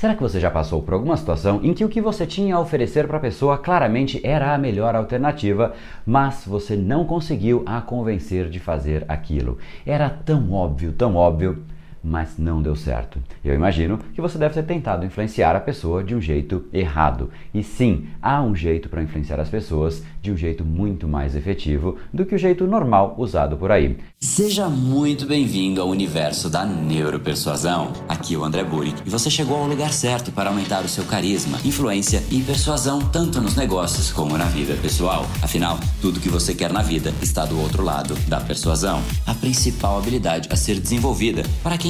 [0.00, 2.58] Será que você já passou por alguma situação em que o que você tinha a
[2.58, 5.74] oferecer para a pessoa claramente era a melhor alternativa,
[6.06, 9.58] mas você não conseguiu a convencer de fazer aquilo?
[9.84, 11.62] Era tão óbvio, tão óbvio
[12.02, 13.18] mas não deu certo.
[13.44, 17.30] Eu imagino que você deve ter tentado influenciar a pessoa de um jeito errado.
[17.52, 21.96] E sim, há um jeito para influenciar as pessoas de um jeito muito mais efetivo
[22.12, 23.96] do que o jeito normal usado por aí.
[24.18, 27.92] Seja muito bem-vindo ao universo da neuropersuasão.
[28.08, 31.04] Aqui é o André Burick e você chegou ao lugar certo para aumentar o seu
[31.04, 35.26] carisma, influência e persuasão tanto nos negócios como na vida pessoal.
[35.42, 39.98] Afinal, tudo que você quer na vida está do outro lado da persuasão, a principal
[39.98, 41.89] habilidade a ser desenvolvida para quem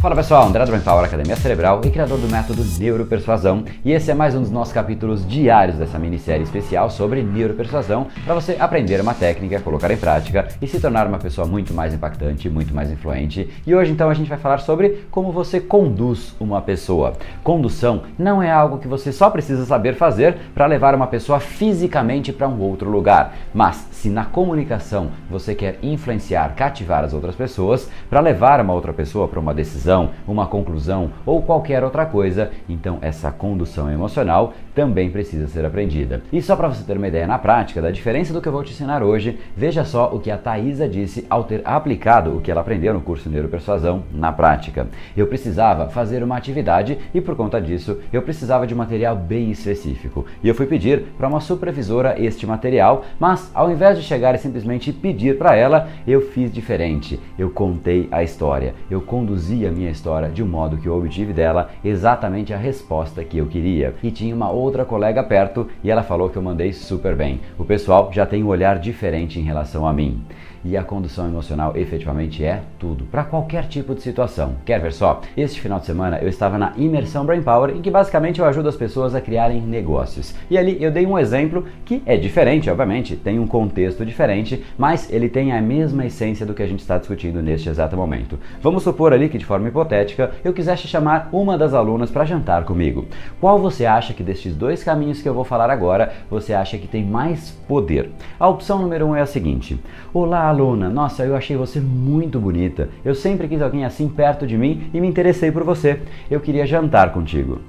[0.00, 3.64] Fala pessoal, André Power, Academia Cerebral e criador do método Neuropersuasão.
[3.84, 8.34] E esse é mais um dos nossos capítulos diários dessa minissérie especial sobre neuropersuasão para
[8.34, 12.48] você aprender uma técnica, colocar em prática e se tornar uma pessoa muito mais impactante,
[12.48, 13.50] muito mais influente.
[13.66, 17.12] E hoje então a gente vai falar sobre como você conduz uma pessoa.
[17.44, 22.32] Condução não é algo que você só precisa saber fazer para levar uma pessoa fisicamente
[22.32, 27.86] para um outro lugar, mas se na comunicação você quer influenciar, cativar as outras pessoas
[28.08, 32.50] para levar uma outra pessoa para uma decisão decisão, uma conclusão ou qualquer outra coisa,
[32.68, 36.22] então essa condução emocional também precisa ser aprendida.
[36.32, 38.62] E só para você ter uma ideia na prática da diferença do que eu vou
[38.62, 42.50] te ensinar hoje, veja só o que a Thaisa disse ao ter aplicado o que
[42.50, 44.86] ela aprendeu no curso Neuropersuasão na prática.
[45.16, 50.24] Eu precisava fazer uma atividade e por conta disso eu precisava de material bem específico.
[50.42, 54.38] E eu fui pedir para uma supervisora este material, mas ao invés de chegar e
[54.38, 57.18] simplesmente pedir para ela, eu fiz diferente.
[57.36, 61.32] Eu contei a história, eu conduzi a minha história de um modo que eu obtive
[61.32, 63.94] dela exatamente a resposta que eu queria.
[64.02, 67.40] E tinha uma outra colega perto e ela falou que eu mandei super bem.
[67.56, 70.20] O pessoal já tem um olhar diferente em relação a mim
[70.64, 74.54] e a condução emocional efetivamente é tudo, para qualquer tipo de situação.
[74.64, 75.20] Quer ver só?
[75.36, 78.68] Este final de semana eu estava na Imersão Brain Power, em que basicamente eu ajudo
[78.68, 80.34] as pessoas a criarem negócios.
[80.50, 85.10] E ali eu dei um exemplo que é diferente, obviamente, tem um contexto diferente, mas
[85.12, 88.38] ele tem a mesma essência do que a gente está discutindo neste exato momento.
[88.60, 92.64] Vamos supor ali que de forma hipotética eu quisesse chamar uma das alunas para jantar
[92.64, 93.06] comigo.
[93.40, 96.86] Qual você acha que destes dois caminhos que eu vou falar agora, você acha que
[96.86, 98.10] tem mais poder?
[98.38, 99.78] A opção número um é a seguinte:
[100.12, 102.88] Olá, aluna, nossa, eu achei você muito bonita.
[103.04, 106.00] Eu sempre quis alguém assim perto de mim e me interessei por você.
[106.30, 107.60] Eu queria jantar contigo.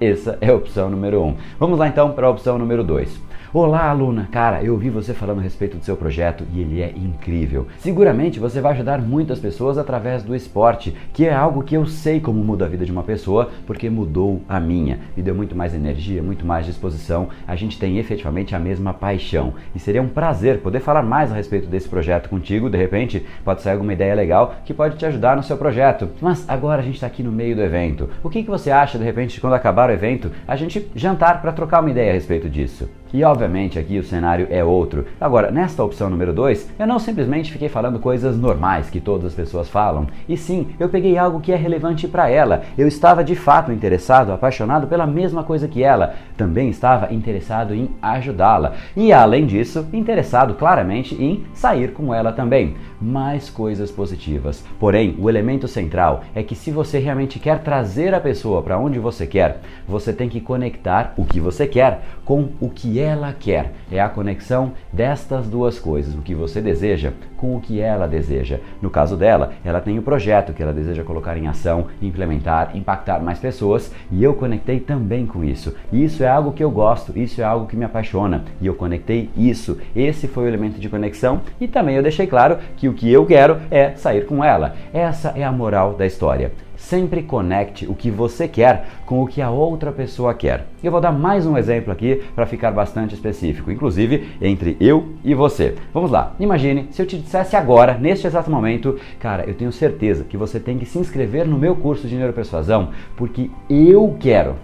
[0.00, 1.26] Essa é a opção número 1.
[1.26, 1.36] Um.
[1.58, 3.20] Vamos lá então para a opção número 2.
[3.52, 4.28] Olá, aluna!
[4.30, 7.66] Cara, eu ouvi você falando a respeito do seu projeto e ele é incrível.
[7.80, 12.20] Seguramente você vai ajudar muitas pessoas através do esporte, que é algo que eu sei
[12.20, 15.00] como muda a vida de uma pessoa, porque mudou a minha.
[15.16, 17.28] Me deu muito mais energia, muito mais disposição.
[17.44, 19.54] A gente tem efetivamente a mesma paixão.
[19.74, 22.70] E seria um prazer poder falar mais a respeito desse projeto contigo.
[22.70, 26.08] De repente, pode sair alguma ideia legal que pode te ajudar no seu projeto.
[26.20, 28.10] Mas agora a gente está aqui no meio do evento.
[28.22, 31.50] O que, que você acha, de repente, quando acabar o evento, a gente jantar para
[31.50, 32.88] trocar uma ideia a respeito disso?
[33.12, 35.06] E obviamente aqui o cenário é outro.
[35.18, 39.34] Agora, nesta opção número 2, eu não simplesmente fiquei falando coisas normais que todas as
[39.34, 42.62] pessoas falam, e sim, eu peguei algo que é relevante para ela.
[42.76, 46.14] Eu estava de fato interessado, apaixonado pela mesma coisa que ela.
[46.36, 48.74] Também estava interessado em ajudá-la.
[48.94, 52.74] E além disso, interessado claramente em sair com ela também.
[53.00, 54.62] Mais coisas positivas.
[54.78, 58.98] Porém, o elemento central é que se você realmente quer trazer a pessoa para onde
[58.98, 63.72] você quer, você tem que conectar o que você quer com o que ela quer.
[63.90, 68.58] É a conexão destas duas coisas, o que você deseja com o que ela deseja.
[68.82, 73.20] No caso dela, ela tem o projeto que ela deseja colocar em ação, implementar, impactar
[73.20, 75.74] mais pessoas e eu conectei também com isso.
[75.92, 79.30] Isso é algo que eu gosto, isso é algo que me apaixona e eu conectei
[79.36, 79.78] isso.
[79.96, 83.24] Esse foi o elemento de conexão e também eu deixei claro que o que eu
[83.24, 84.74] quero é sair com ela.
[84.92, 86.52] Essa é a moral da história.
[86.80, 90.66] Sempre conecte o que você quer com o que a outra pessoa quer.
[90.82, 95.34] Eu vou dar mais um exemplo aqui para ficar bastante específico, inclusive entre eu e
[95.34, 95.76] você.
[95.92, 96.34] Vamos lá.
[96.40, 100.58] Imagine se eu te dissesse agora, neste exato momento, cara, eu tenho certeza que você
[100.58, 104.56] tem que se inscrever no meu curso de neuropersuasão porque eu quero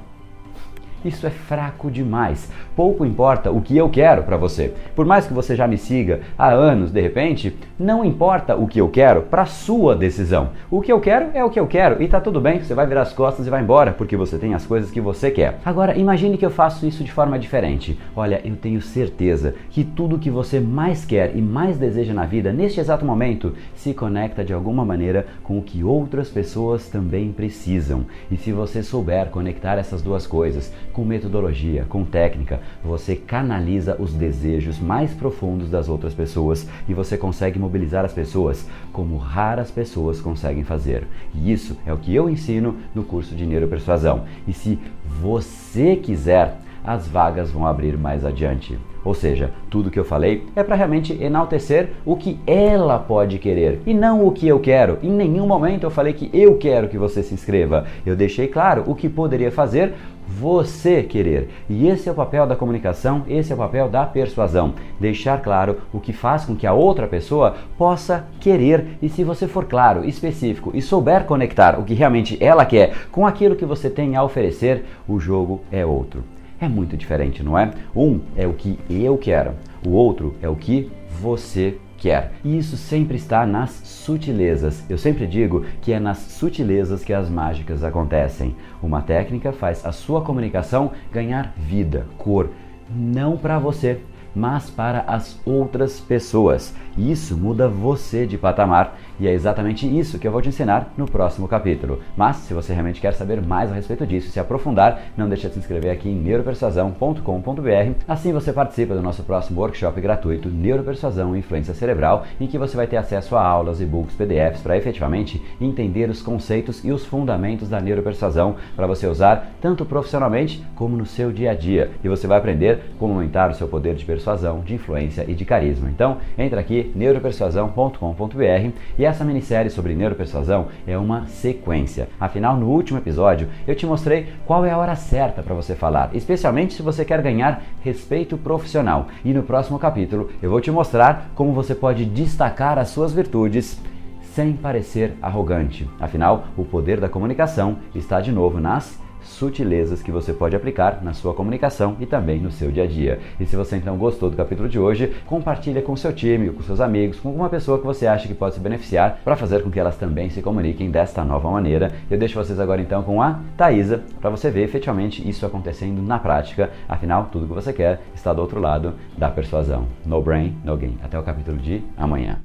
[1.04, 2.50] Isso é fraco demais.
[2.76, 4.74] Pouco importa o que eu quero para você.
[4.94, 8.78] Por mais que você já me siga há anos, de repente, não importa o que
[8.78, 10.50] eu quero para sua decisão.
[10.70, 12.86] O que eu quero é o que eu quero e tá tudo bem, você vai
[12.86, 15.58] virar as costas e vai embora porque você tem as coisas que você quer.
[15.64, 17.98] Agora, imagine que eu faço isso de forma diferente.
[18.14, 22.52] Olha, eu tenho certeza que tudo que você mais quer e mais deseja na vida
[22.52, 28.04] neste exato momento se conecta de alguma maneira com o que outras pessoas também precisam.
[28.30, 34.12] E se você souber conectar essas duas coisas com metodologia, com técnica, você canaliza os
[34.12, 40.20] desejos mais profundos das outras pessoas e você consegue mobilizar as pessoas como raras pessoas
[40.20, 41.06] conseguem fazer.
[41.34, 44.24] E isso é o que eu ensino no curso de Neuropersuasão.
[44.46, 44.78] E se
[45.20, 48.78] você quiser, as vagas vão abrir mais adiante.
[49.06, 53.80] Ou seja, tudo que eu falei é para realmente enaltecer o que ela pode querer
[53.86, 54.98] e não o que eu quero.
[55.00, 57.86] Em nenhum momento eu falei que eu quero que você se inscreva.
[58.04, 59.94] Eu deixei claro o que poderia fazer
[60.26, 61.48] você querer.
[61.70, 64.74] E esse é o papel da comunicação, esse é o papel da persuasão.
[64.98, 68.98] Deixar claro o que faz com que a outra pessoa possa querer.
[69.00, 73.24] E se você for claro, específico e souber conectar o que realmente ela quer com
[73.24, 76.24] aquilo que você tem a oferecer, o jogo é outro
[76.60, 77.72] é muito diferente, não é?
[77.94, 79.52] Um é o que eu quero,
[79.84, 82.32] o outro é o que você quer.
[82.44, 84.84] E isso sempre está nas sutilezas.
[84.88, 88.54] Eu sempre digo que é nas sutilezas que as mágicas acontecem.
[88.82, 92.50] Uma técnica faz a sua comunicação ganhar vida, cor,
[92.94, 94.00] não para você,
[94.34, 96.74] mas para as outras pessoas.
[96.96, 100.92] E isso muda você de patamar e é exatamente isso que eu vou te ensinar
[100.96, 102.00] no próximo capítulo.
[102.16, 105.54] Mas se você realmente quer saber mais a respeito disso se aprofundar, não deixe de
[105.54, 108.04] se inscrever aqui em neuropersuasão.com.br.
[108.06, 112.76] Assim você participa do nosso próximo workshop gratuito Neuropersuasão e Influência Cerebral, em que você
[112.76, 117.68] vai ter acesso a aulas, e-books, PDFs para efetivamente entender os conceitos e os fundamentos
[117.68, 121.90] da neuropersuasão para você usar tanto profissionalmente como no seu dia a dia.
[122.02, 125.44] E você vai aprender como aumentar o seu poder de persuasão, de influência e de
[125.44, 125.88] carisma.
[125.88, 132.08] Então, entra aqui neuropersuasão.com.br e essa minissérie sobre neuropersuasão é uma sequência.
[132.20, 136.10] Afinal, no último episódio, eu te mostrei qual é a hora certa para você falar,
[136.14, 139.06] especialmente se você quer ganhar respeito profissional.
[139.24, 143.80] E no próximo capítulo, eu vou te mostrar como você pode destacar as suas virtudes
[144.20, 145.88] sem parecer arrogante.
[145.98, 151.12] Afinal, o poder da comunicação está de novo nas sutilezas que você pode aplicar na
[151.12, 153.20] sua comunicação e também no seu dia a dia.
[153.38, 156.80] E se você então gostou do capítulo de hoje, compartilha com seu time, com seus
[156.80, 159.78] amigos, com alguma pessoa que você acha que pode se beneficiar para fazer com que
[159.78, 161.92] elas também se comuniquem desta nova maneira.
[162.10, 166.18] Eu deixo vocês agora então com a Thaisa para você ver efetivamente isso acontecendo na
[166.18, 166.70] prática.
[166.88, 169.86] Afinal, tudo que você quer está do outro lado da persuasão.
[170.04, 170.98] No brain, no gain.
[171.02, 172.40] Até o capítulo de amanhã.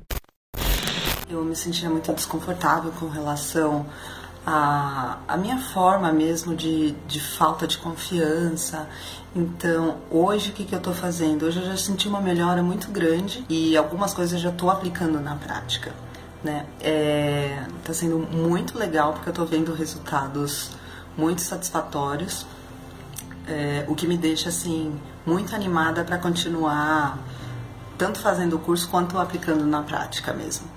[1.30, 3.86] Eu me sentia muito desconfortável com relação
[4.46, 8.88] a, a minha forma mesmo de, de falta de confiança.
[9.36, 11.46] Então, hoje o que, que eu estou fazendo?
[11.46, 15.20] Hoje eu já senti uma melhora muito grande e algumas coisas eu já estou aplicando
[15.20, 15.94] na prática.
[16.44, 16.66] Né?
[16.80, 20.72] É, tá sendo muito legal porque eu estou vendo resultados
[21.16, 22.46] muito satisfatórios,
[23.48, 27.18] é, o que me deixa assim muito animada para continuar
[27.98, 30.68] tanto fazendo o curso quanto aplicando na prática mesmo.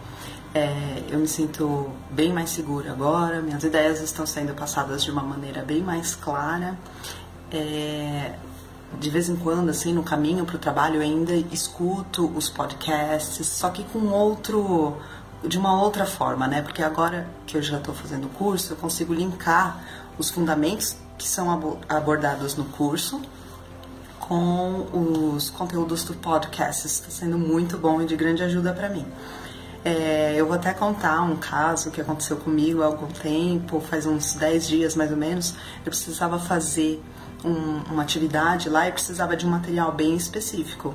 [0.55, 5.23] É, eu me sinto bem mais segura agora, minhas ideias estão sendo passadas de uma
[5.23, 6.79] maneira bem mais clara.
[7.51, 8.37] É,
[9.01, 13.45] de vez em quando, assim, no caminho para o trabalho, eu ainda escuto os podcasts,
[13.49, 14.97] só que com outro,
[15.43, 16.63] de uma outra forma, né?
[16.63, 19.83] Porque agora que eu já estou fazendo o curso, eu consigo linkar
[20.17, 21.51] os fundamentos que são
[21.89, 23.21] abordados no curso
[24.21, 26.87] com os conteúdos do podcast.
[26.87, 29.05] Está sendo muito bom e de grande ajuda para mim.
[29.85, 34.33] É, eu vou até contar um caso que aconteceu comigo há algum tempo, faz uns
[34.33, 35.55] 10 dias mais ou menos.
[35.85, 37.03] Eu precisava fazer
[37.45, 40.95] um, uma atividade lá e precisava de um material bem específico.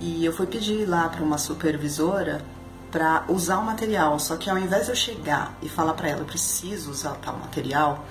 [0.00, 2.44] E eu fui pedir lá para uma supervisora
[2.90, 6.20] para usar o material, só que ao invés de eu chegar e falar para ela,
[6.20, 8.04] eu preciso usar tal material,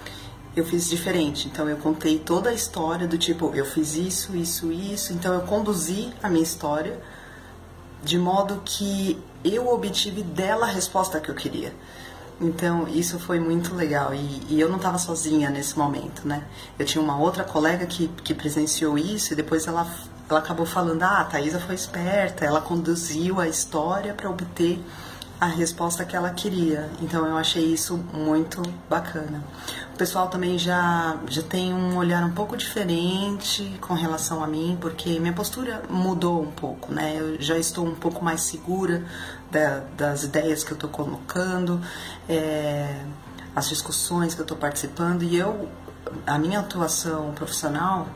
[0.55, 1.47] eu fiz diferente.
[1.47, 5.11] Então eu contei toda a história do tipo, eu fiz isso, isso, isso.
[5.11, 7.01] Então eu conduzi a minha história
[8.03, 11.73] de modo que eu obtive dela a resposta que eu queria.
[12.41, 14.13] Então, isso foi muito legal.
[14.13, 16.43] E, e eu não estava sozinha nesse momento, né?
[16.77, 19.87] Eu tinha uma outra colega que, que presenciou isso e depois ela,
[20.29, 24.83] ela acabou falando: ah, a Thaisa foi esperta, ela conduziu a história para obter
[25.39, 26.89] a resposta que ela queria.
[27.01, 29.43] Então, eu achei isso muito bacana.
[30.03, 35.17] Pessoal também já, já tem um olhar um pouco diferente com relação a mim, porque
[35.17, 37.15] minha postura mudou um pouco, né?
[37.17, 39.05] Eu já estou um pouco mais segura
[39.49, 41.79] da, das ideias que eu estou colocando,
[42.27, 43.01] é,
[43.55, 45.69] as discussões que eu estou participando, e eu
[46.27, 48.09] a minha atuação profissional,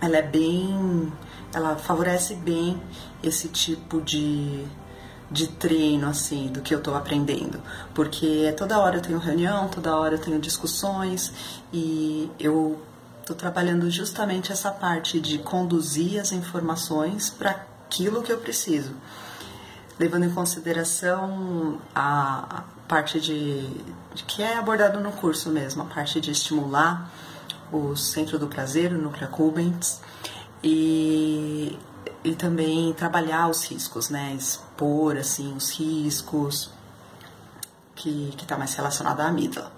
[0.00, 1.12] ela é bem,
[1.52, 2.82] ela favorece bem
[3.22, 4.64] esse tipo de
[5.32, 7.60] de treino assim do que eu estou aprendendo,
[7.94, 11.32] porque toda hora eu tenho reunião, toda hora eu tenho discussões
[11.72, 12.80] e eu
[13.20, 18.94] estou trabalhando justamente essa parte de conduzir as informações para aquilo que eu preciso,
[19.98, 23.66] levando em consideração a parte de,
[24.14, 27.10] de que é abordado no curso mesmo, a parte de estimular
[27.72, 30.00] o centro do prazer, o núcleo accumbens,
[30.62, 31.78] e,
[32.24, 34.34] e também trabalhar os riscos, né?
[34.34, 36.70] Expor, assim, os riscos
[37.94, 39.72] que está mais relacionado à amígdala.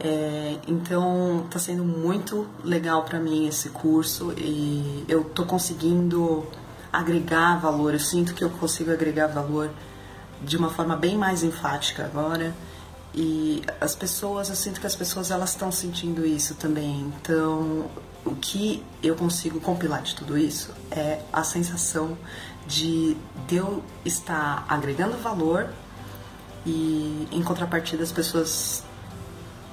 [0.00, 6.46] É, então, está sendo muito legal para mim esse curso e eu estou conseguindo
[6.92, 9.70] agregar valor, eu sinto que eu consigo agregar valor
[10.42, 12.54] de uma forma bem mais enfática agora.
[13.14, 17.12] E as pessoas, eu sinto que as pessoas elas estão sentindo isso também.
[17.20, 17.88] Então,
[18.24, 22.16] o que eu consigo compilar de tudo isso é a sensação
[22.66, 23.16] de,
[23.50, 25.68] eu estar agregando valor
[26.66, 28.82] e em contrapartida as pessoas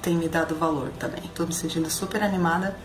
[0.02, 1.24] têm me dado valor também.
[1.24, 2.76] Estou me sentindo super animada,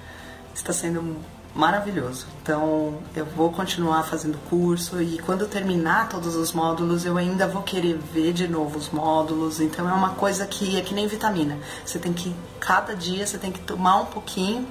[0.55, 1.17] está sendo
[1.53, 2.25] maravilhoso.
[2.41, 7.63] Então eu vou continuar fazendo curso e quando terminar todos os módulos eu ainda vou
[7.63, 9.59] querer ver de novo os módulos.
[9.59, 11.57] Então é uma coisa que é que nem vitamina.
[11.85, 14.67] Você tem que cada dia você tem que tomar um pouquinho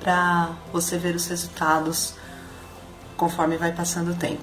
[0.00, 2.14] para você ver os resultados
[3.16, 4.42] conforme vai passando o tempo.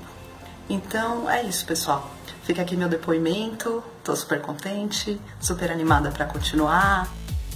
[0.69, 2.11] Então é isso, pessoal.
[2.43, 3.83] Fica aqui meu depoimento.
[4.03, 7.11] Tô super contente, super animada para continuar.